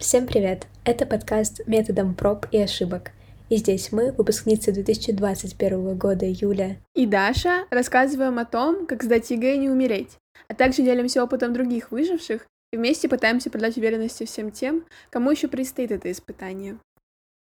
[0.00, 0.66] Всем привет!
[0.82, 3.10] Это подкаст «Методом проб и ошибок».
[3.50, 9.56] И здесь мы, выпускницы 2021 года Юля и Даша, рассказываем о том, как сдать ЕГЭ
[9.56, 10.16] и не умереть,
[10.48, 15.48] а также делимся опытом других выживших и вместе пытаемся придать уверенности всем тем, кому еще
[15.48, 16.78] предстоит это испытание.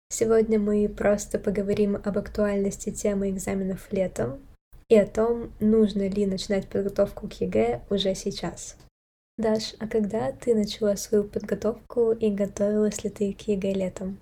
[0.08, 4.40] Сегодня мы просто поговорим об актуальности темы экзаменов летом
[4.88, 8.74] и о том, нужно ли начинать подготовку к ЕГЭ уже сейчас.
[9.38, 14.18] Даш, а когда ты начала свою подготовку и готовилась ли ты к ЕГЭ летом?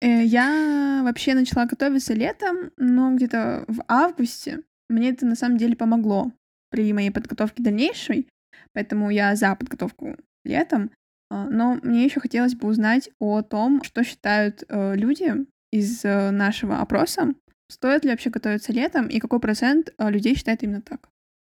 [0.00, 5.76] Э, я вообще начала готовиться летом, но где-то в августе мне это на самом деле
[5.76, 6.32] помогло
[6.70, 8.28] при моей подготовке дальнейшей,
[8.72, 10.90] поэтому я за подготовку летом.
[11.30, 16.32] А, но мне еще хотелось бы узнать о том, что считают э, люди из э,
[16.32, 17.34] нашего опроса,
[17.70, 21.08] стоит ли вообще готовиться летом и какой процент людей считает именно так.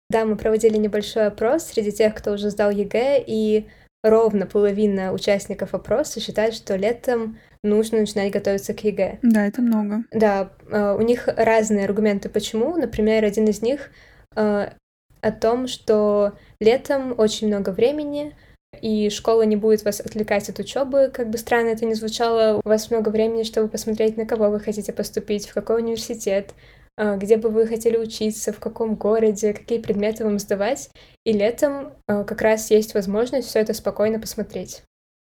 [0.10, 3.68] Да, мы проводили небольшой опрос среди тех, кто уже сдал ЕГЭ, и
[4.04, 9.20] ровно половина участников опроса считает, что летом нужно начинать готовиться к ЕГЭ.
[9.22, 10.04] Да, это много.
[10.12, 12.78] Да, а, у них разные аргументы, почему.
[12.78, 13.92] Например, один из них
[14.36, 14.74] а,
[15.22, 18.36] о том, что летом очень много времени,
[18.82, 22.68] и школа не будет вас отвлекать от учебы, как бы странно это ни звучало, у
[22.68, 26.54] вас много времени, чтобы посмотреть, на кого вы хотите поступить, в какой университет,
[26.98, 30.90] где бы вы хотели учиться, в каком городе, какие предметы вам сдавать.
[31.24, 34.84] И летом а, как раз есть возможность все это спокойно посмотреть.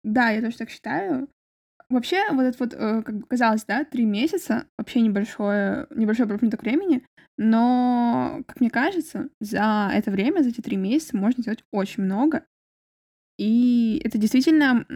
[0.03, 1.29] Да, я тоже так считаю.
[1.89, 6.63] Вообще, вот это вот, э, как бы казалось, да, три месяца, вообще небольшое, небольшой промежуток
[6.63, 7.05] времени,
[7.37, 12.45] но, как мне кажется, за это время, за эти три месяца можно сделать очень много.
[13.39, 14.87] И это действительно,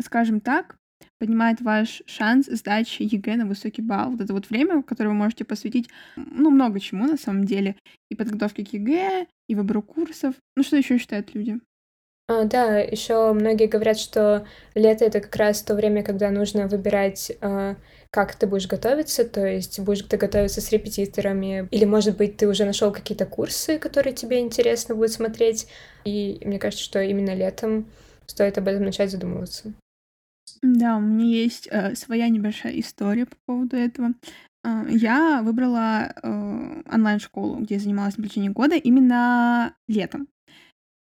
[0.00, 0.76] скажем так,
[1.18, 4.12] поднимает ваш шанс сдачи ЕГЭ на высокий балл.
[4.12, 7.76] Вот это вот время, которое вы можете посвятить, ну, много чему на самом деле.
[8.10, 10.34] И подготовке к ЕГЭ, и выбору курсов.
[10.56, 11.58] Ну, что еще считают люди?
[12.30, 17.32] А, да, еще многие говорят, что лето это как раз то время, когда нужно выбирать,
[17.40, 17.76] а,
[18.10, 22.46] как ты будешь готовиться, то есть будешь ты готовиться с репетиторами, или, может быть, ты
[22.46, 25.68] уже нашел какие-то курсы, которые тебе интересно будет смотреть.
[26.04, 27.90] И мне кажется, что именно летом
[28.26, 29.72] стоит об этом начать задумываться.
[30.62, 34.14] Да, у меня есть э, своя небольшая история по поводу этого.
[34.64, 40.28] Э, я выбрала э, онлайн-школу, где занималась в течение года, именно летом.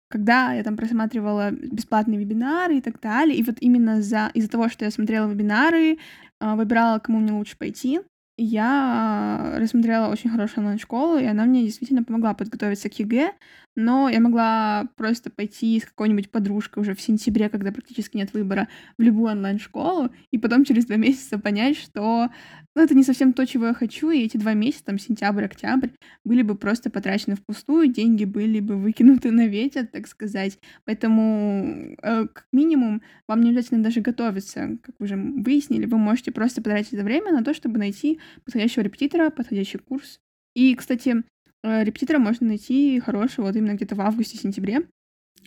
[0.08, 4.68] Когда я там просматривала бесплатные вебинары и так далее, и вот именно за, из-за того,
[4.68, 5.98] что я смотрела вебинары,
[6.40, 8.00] э, выбирала, кому мне лучше пойти,
[8.36, 13.32] я рассмотрела очень хорошую онлайн-школу, и она мне действительно помогла подготовиться к ЕГЭ,
[13.76, 18.68] но я могла просто пойти с какой-нибудь подружкой уже в сентябре, когда практически нет выбора,
[18.98, 22.30] в любую онлайн-школу, и потом через два месяца понять, что
[22.74, 25.88] ну, это не совсем то, чего я хочу, и эти два месяца, там, сентябрь, октябрь,
[26.24, 30.58] были бы просто потрачены впустую, деньги были бы выкинуты на ветер, так сказать.
[30.84, 36.32] Поэтому, э, как минимум, вам не обязательно даже готовиться, как вы уже выяснили, вы можете
[36.32, 40.18] просто потратить это время на то, чтобы найти подходящего репетитора, подходящий курс.
[40.54, 41.22] И, кстати,
[41.66, 44.82] Э, репетитора можно найти хорошего вот именно где-то в августе-сентябре,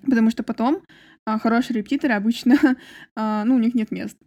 [0.04, 0.84] потому что потом
[1.26, 2.58] а, хорошие репетиторы обычно,
[3.16, 4.18] а, ну, у них нет мест.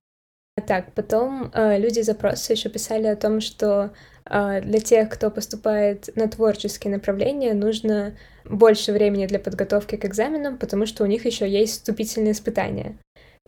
[0.66, 3.94] Так, потом э, люди запросы еще писали о том, что
[4.26, 10.58] э, для тех, кто поступает на творческие направления, нужно больше времени для подготовки к экзаменам,
[10.58, 12.98] потому что у них еще есть вступительные испытания.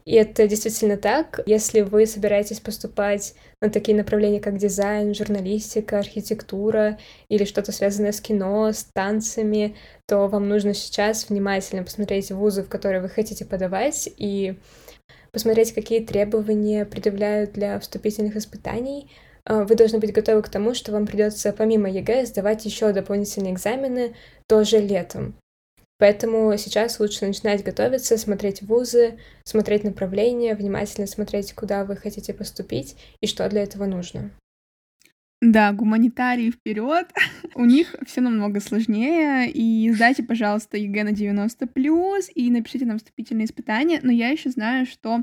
[0.04, 1.40] И это действительно так.
[1.46, 6.98] Если вы собираетесь поступать на такие направления, как дизайн, журналистика, архитектура
[7.28, 9.76] или что-то связанное с кино, с танцами,
[10.06, 14.58] то вам нужно сейчас внимательно посмотреть вузы, в которые вы хотите подавать, и
[15.32, 19.10] посмотреть, какие требования предъявляют для вступительных испытаний.
[19.46, 23.54] А, вы должны быть готовы к тому, что вам придется помимо ЕГЭ сдавать еще дополнительные
[23.54, 24.14] экзамены
[24.46, 25.34] тоже летом.
[25.98, 32.96] Поэтому сейчас лучше начинать готовиться, смотреть вузы, смотреть направления, внимательно смотреть, куда вы хотите поступить
[33.20, 34.32] и что для этого нужно.
[35.40, 37.12] Да, гуманитарии вперед.
[37.54, 39.50] У них все намного сложнее.
[39.50, 44.00] И сдайте, пожалуйста, ЕГЭ на 90 плюс и напишите нам вступительные испытания.
[44.02, 45.20] Но я еще знаю, что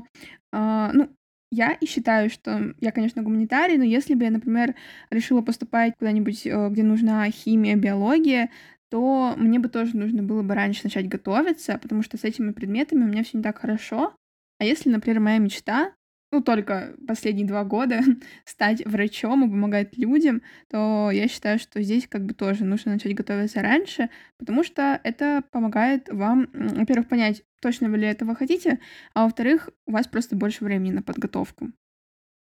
[0.52, 1.08] э, ну,
[1.50, 4.74] я и считаю, что я, конечно, гуманитарий, но если бы я, например,
[5.10, 8.48] решила поступать куда-нибудь, э, где нужна химия, биология,
[8.92, 13.04] то мне бы тоже нужно было бы раньше начать готовиться, потому что с этими предметами
[13.04, 14.14] у меня все не так хорошо.
[14.58, 15.94] А если, например, моя мечта,
[16.30, 18.00] ну, только последние два года
[18.44, 23.14] стать врачом и помогать людям, то я считаю, что здесь как бы тоже нужно начать
[23.14, 28.78] готовиться раньше, потому что это помогает вам, во-первых, понять, точно вы ли этого хотите,
[29.14, 31.72] а во-вторых, у вас просто больше времени на подготовку.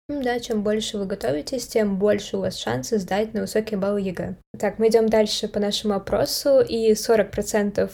[0.09, 4.35] Да, чем больше вы готовитесь, тем больше у вас шансы сдать на высокие баллы ЕГЭ.
[4.59, 7.89] Так, мы идем дальше по нашему опросу, и 40%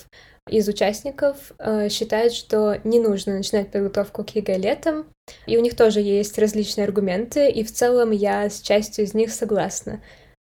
[0.49, 5.05] из участников э, считают, что не нужно начинать подготовку к ЕГЭ летом,
[5.45, 9.31] и у них тоже есть различные аргументы, и в целом я с частью из них
[9.31, 10.01] согласна.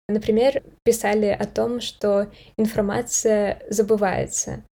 [0.09, 4.63] Например, писали о том, что информация забывается.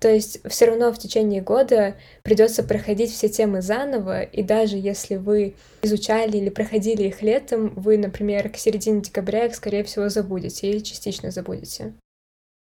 [0.00, 5.16] То есть все равно в течение года придется проходить все темы заново, и даже если
[5.16, 10.70] вы изучали или проходили их летом, вы, например, к середине декабря их, скорее всего, забудете
[10.70, 11.92] или частично забудете.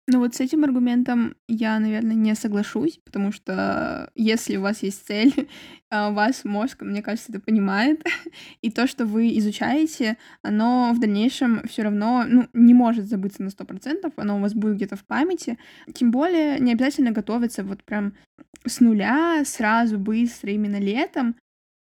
[0.07, 5.07] Ну вот с этим аргументом я, наверное, не соглашусь, потому что если у вас есть
[5.07, 5.49] цель,
[5.89, 8.05] а вас мозг, мне кажется, это понимает,
[8.61, 13.49] и то, что вы изучаете, оно в дальнейшем все равно ну, не может забыться на
[13.49, 15.57] сто процентов, оно у вас будет где-то в памяти.
[15.95, 18.13] Тем более не обязательно готовиться вот прям
[18.63, 21.35] с нуля, сразу, быстро, именно летом.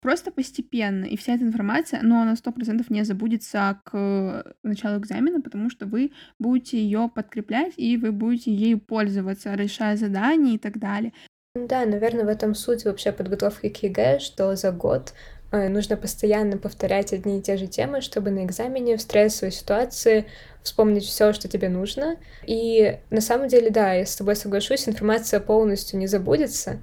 [0.03, 5.41] Просто постепенно, и вся эта информация, но на сто процентов не забудется к началу экзамена,
[5.41, 6.11] потому что вы
[6.41, 11.13] будете ее подкреплять, и вы будете ею пользоваться, решая задания и так далее.
[11.55, 15.13] Да, наверное, в этом суть вообще подготовки к ЕГЭ, что за год
[15.53, 20.27] э, нужно постоянно повторять одни и те же темы, чтобы на экзамене в стрессовой ситуации
[20.65, 22.17] вспомнить все, что тебе нужно.
[22.45, 26.81] И на самом деле, да, я с тобой соглашусь, информация полностью не забудется,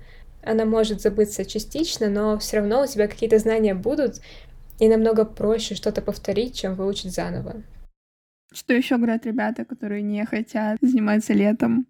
[0.49, 4.21] она может забыться частично, но все равно у тебя какие-то знания будут,
[4.79, 7.63] и намного проще что-то повторить, чем выучить заново.
[8.51, 11.85] Что еще говорят ребята, которые не хотят заниматься летом?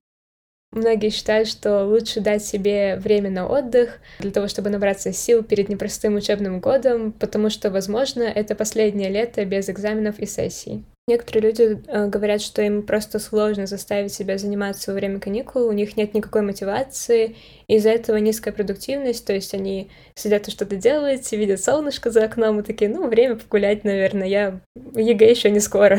[0.72, 5.68] Многие считают, что лучше дать себе время на отдых для того, чтобы набраться сил перед
[5.68, 10.84] непростым учебным годом, потому что, возможно, это последнее лето без экзаменов и сессий.
[11.10, 15.72] Некоторые люди э, говорят, что им просто сложно заставить себя заниматься во время каникул, у
[15.72, 17.36] них нет никакой мотивации,
[17.68, 22.60] из-за этого низкая продуктивность, то есть они сидят и что-то делают, видят солнышко за окном
[22.60, 25.98] и такие, ну, время погулять, наверное, а ЕГЭ еще не скоро.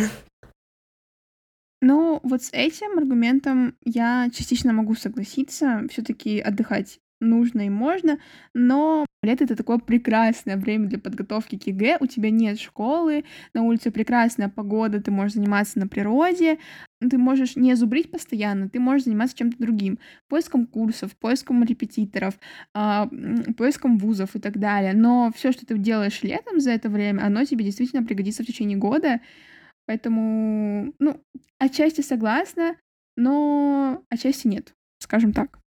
[1.82, 5.82] Ну, вот с этим аргументом я частично могу согласиться.
[5.90, 8.18] Все-таки отдыхать нужно и можно,
[8.54, 13.24] но лето— это такое прекрасное время для подготовки к ЕГЭ, у тебя нет школы,
[13.54, 16.58] на улице прекрасная погода, ты можешь заниматься на природе,
[17.00, 22.34] ты можешь не зубрить постоянно, ты можешь заниматься чем-то другим, поиском курсов, поиском репетиторов,
[22.74, 23.06] э,
[23.56, 24.94] поиском вузов и так далее.
[24.94, 28.78] Но все, что ты делаешь летом за это время, оно тебе действительно пригодится в течение
[28.78, 29.20] года,
[29.90, 31.20] Поэтому, ну,
[31.58, 32.76] отчасти согласна,
[33.16, 35.59] но отчасти нет, скажем так.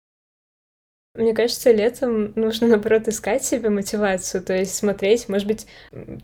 [1.14, 5.68] Мне кажется, летом нужно, наоборот, искать себе мотивацию, то есть смотреть, может быть,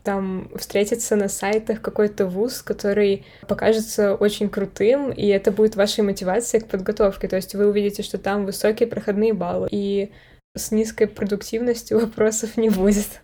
[0.02, 6.62] там встретиться на сайтах какой-то вуз, который покажется очень крутым, и это будет вашей мотивацией
[6.62, 10.10] к подготовке, то есть вы увидите, что там высокие проходные баллы, и
[10.56, 13.20] с низкой продуктивностью вопросов не будет.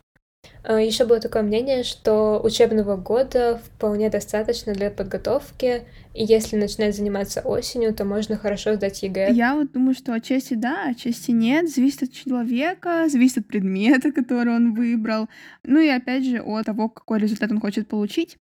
[0.63, 5.83] А, Еще было такое мнение, что учебного года вполне достаточно для подготовки,
[6.15, 9.33] и если начинать заниматься осенью, то можно хорошо сдать ЕГЭ.
[9.33, 14.55] Я вот думаю, что отчасти да, отчасти нет, зависит от человека, зависит от предмета, который
[14.55, 15.29] он выбрал,
[15.65, 18.37] ну и опять же от того, какой результат он хочет получить.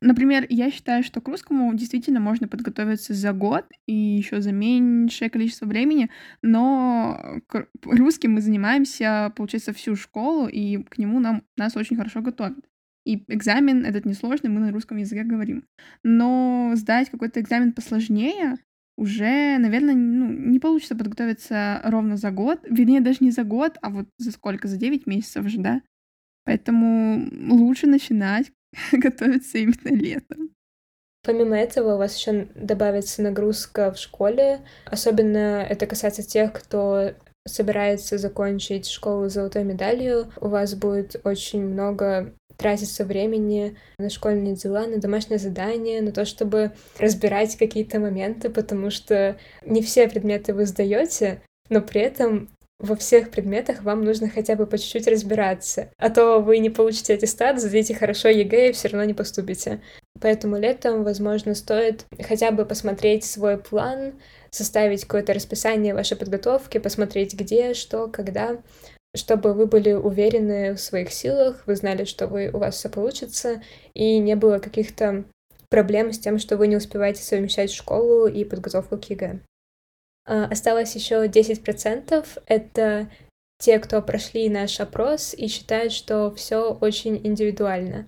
[0.00, 5.30] Например, я считаю, что к русскому действительно можно подготовиться за год и еще за меньшее
[5.30, 6.10] количество времени,
[6.42, 12.20] но к русским мы занимаемся, получается, всю школу, и к нему нам, нас очень хорошо
[12.20, 12.58] готовят.
[13.04, 15.64] И экзамен этот несложный, мы на русском языке говорим.
[16.02, 18.56] Но сдать какой-то экзамен посложнее
[18.98, 22.60] уже, наверное, ну, не получится подготовиться ровно за год.
[22.68, 24.68] Вернее, даже не за год, а вот за сколько?
[24.68, 25.82] За 9 месяцев же, да?
[26.44, 28.52] Поэтому лучше начинать
[28.92, 30.50] готовиться именно летом.
[31.24, 34.60] Помимо этого, у вас еще добавится нагрузка в школе.
[34.86, 37.12] Особенно это касается тех, кто
[37.46, 40.32] собирается закончить школу с золотой медалью.
[40.40, 46.24] У вас будет очень много тратиться времени на школьные дела, на домашние задания, на то,
[46.24, 52.48] чтобы разбирать какие-то моменты, потому что не все предметы вы сдаете, но при этом
[52.78, 55.90] во всех предметах вам нужно хотя бы по чуть-чуть разбираться.
[55.98, 59.80] А то вы не получите аттестат, сдадите хорошо ЕГЭ и все равно не поступите.
[60.20, 64.14] Поэтому летом, возможно, стоит хотя бы посмотреть свой план,
[64.50, 68.58] составить какое-то расписание вашей подготовки, посмотреть где, что, когда,
[69.14, 73.62] чтобы вы были уверены в своих силах, вы знали, что вы, у вас все получится,
[73.94, 75.24] и не было каких-то
[75.68, 79.40] проблем с тем, что вы не успеваете совмещать школу и подготовку к ЕГЭ.
[80.28, 82.26] А, осталось еще 10%.
[82.46, 83.10] Это
[83.58, 88.06] те, кто прошли наш опрос и считают, что все очень индивидуально.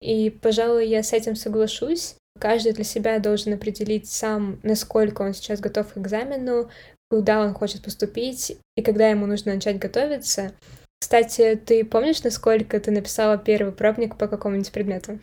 [0.00, 2.16] И, пожалуй, я с этим соглашусь.
[2.38, 6.68] Каждый для себя должен определить сам, насколько он сейчас готов к экзамену,
[7.08, 10.52] куда он хочет поступить и когда ему нужно начать готовиться.
[11.00, 15.18] Кстати, ты помнишь, насколько ты написала первый пробник по какому-нибудь предмету?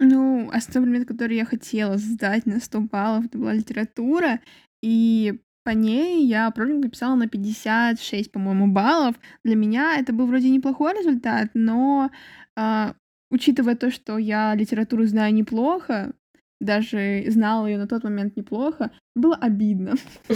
[0.00, 4.40] Ну, основной предмет, который я хотела сдать на 100 баллов, это была литература.
[4.82, 9.16] И по ней я пробник написала на 56, по-моему, баллов.
[9.44, 12.10] Для меня это был вроде неплохой результат, но,
[12.56, 12.94] а,
[13.30, 16.12] учитывая то, что я литературу знаю неплохо,
[16.60, 19.94] даже знала ее на тот момент неплохо, было обидно.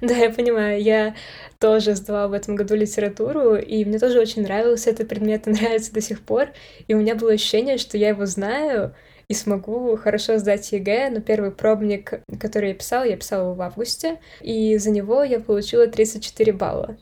[0.00, 0.82] Да, я понимаю.
[0.82, 1.14] Я
[1.58, 5.92] тоже сдавала в этом году литературу, и мне тоже очень нравился этот предмет, и нравится
[5.92, 6.48] до сих пор.
[6.88, 8.94] И у меня было ощущение, что я его знаю
[9.28, 13.62] и смогу хорошо сдать ЕГЭ, но первый пробник, который я писала, я писала его в
[13.62, 16.96] августе, и за него я получила 34 балла.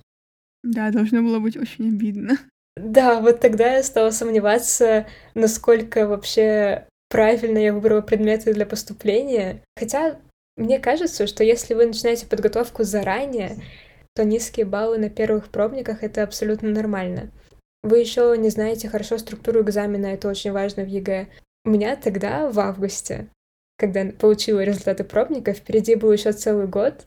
[0.62, 2.38] Да, должно было быть очень обидно.
[2.76, 9.62] Да, вот тогда я стала сомневаться, насколько вообще правильно я выбрала предметы для поступления.
[9.76, 10.18] Хотя
[10.56, 13.56] мне кажется, что если вы начинаете подготовку заранее,
[14.14, 17.30] то низкие баллы на первых пробниках— это абсолютно нормально.
[17.82, 21.28] Вы еще не знаете хорошо структуру экзамена, это очень важно в ЕГЭ.
[21.64, 23.28] У меня тогда, в августе,
[23.78, 27.06] когда получила результаты пробника, впереди был еще целый год,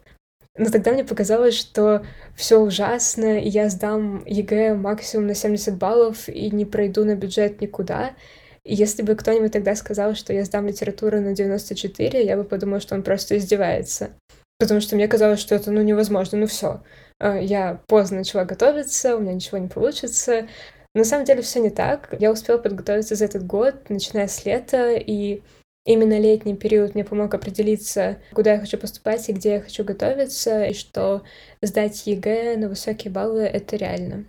[0.57, 6.29] но тогда мне показалось, что все ужасно, и я сдам ЕГЭ максимум на 70 баллов
[6.29, 8.15] и не пройду на бюджет никуда.
[8.63, 12.79] И если бы кто-нибудь тогда сказал, что я сдам литературу на 94, я бы подумала,
[12.79, 14.11] что он просто издевается.
[14.57, 16.81] Потому что мне казалось, что это ну невозможно, ну все.
[17.19, 20.47] А, я поздно начала готовиться, у меня ничего не получится.
[20.95, 22.15] На самом деле все не так.
[22.19, 25.41] Я успела подготовиться за этот год, начиная с лета, и
[25.85, 30.67] именно летний период мне помог определиться, куда я хочу поступать и где я хочу готовиться,
[30.67, 31.23] и что
[31.61, 34.25] сдать ЕГЭ на высокие баллы— это реально.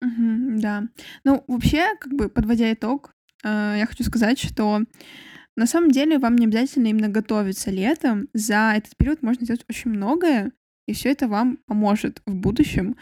[0.00, 0.84] Мгм, да.
[1.22, 3.12] Ну, вообще, как бы подводя итог,
[3.44, 4.80] э, я хочу сказать, что
[5.54, 8.28] на самом деле вам не обязательно именно готовиться летом.
[8.32, 10.50] За этот период можно сделать очень многое,
[10.88, 12.96] и все это вам поможет в будущем.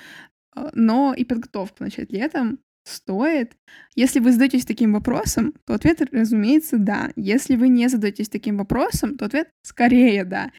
[0.56, 3.52] Э, но и подготовку начать летом стоит.
[3.94, 7.10] Если вы задаетесь таким вопросом, то ответ, разумеется, да.
[7.16, 10.50] Если вы не задаетесь таким вопросом, то ответ скорее да.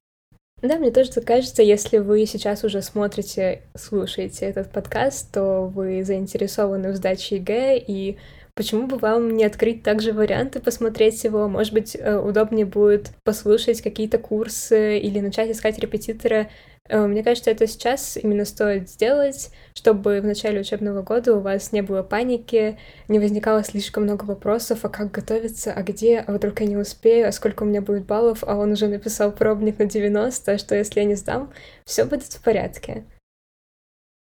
[0.61, 6.03] Да, мне тоже так кажется, если вы сейчас уже смотрите, слушаете этот подкаст, то вы
[6.03, 8.19] заинтересованы в сдаче ЕГЭ, и
[8.53, 11.47] почему бы вам не открыть также варианты, посмотреть его?
[11.47, 16.47] Может быть, э, удобнее будет послушать какие-то курсы или начать искать репетитора
[16.91, 21.81] мне кажется, это сейчас именно стоит сделать, чтобы в начале учебного года у вас не
[21.81, 26.67] было паники, не возникало слишком много вопросов, а как готовиться, а где, а вдруг я
[26.67, 30.51] не успею, а сколько у меня будет баллов, а он уже написал пробник на 90,
[30.51, 31.53] а что если я не сдам?
[31.85, 33.05] Все будет в порядке.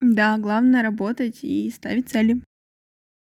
[0.01, 2.41] Да, главное работать и ставить цели.